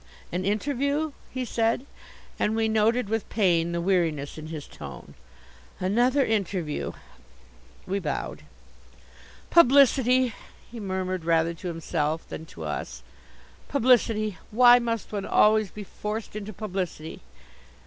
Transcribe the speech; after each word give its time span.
"An 0.31 0.45
interview?" 0.45 1.11
he 1.29 1.45
said, 1.45 1.85
and 2.39 2.55
we 2.55 2.67
noted 2.67 3.07
with 3.07 3.29
pain 3.29 3.71
the 3.71 3.79
weariness 3.79 4.35
in 4.35 4.47
his 4.47 4.65
tone. 4.67 5.13
"Another 5.79 6.25
interview!" 6.25 6.93
We 7.85 7.99
bowed. 7.99 8.41
"Publicity!" 9.51 10.33
he 10.71 10.79
murmured 10.79 11.23
rather 11.23 11.53
to 11.53 11.67
himself 11.67 12.27
than 12.27 12.47
to 12.47 12.63
us. 12.63 13.03
"Publicity! 13.67 14.39
Why 14.49 14.79
must 14.79 15.11
one 15.11 15.23
always 15.27 15.69
be 15.69 15.83
forced 15.83 16.35
into 16.35 16.51
publicity?" 16.51 17.21